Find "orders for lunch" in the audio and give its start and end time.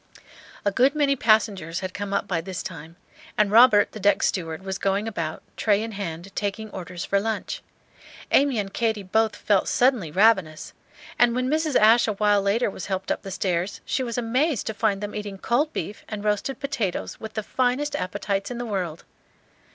6.71-7.61